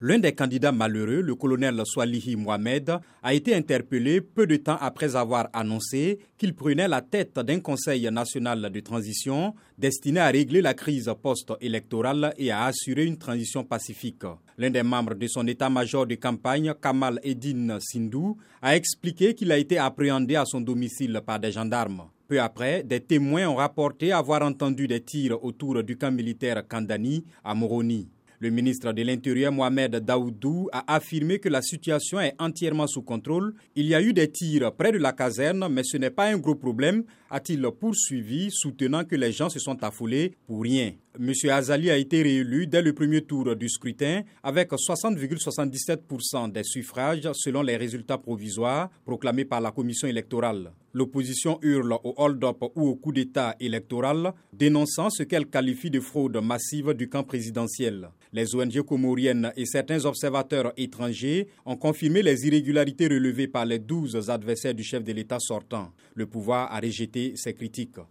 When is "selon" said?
47.34-47.62